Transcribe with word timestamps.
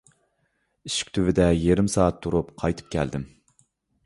ئىشىك 0.89 1.11
تۈۋىدە 1.17 1.47
يېرىم 1.65 1.93
سائەت 1.97 2.19
تۇرۇپ 2.27 2.51
قايتىپ 2.63 2.91
كەلدىم. 2.97 3.29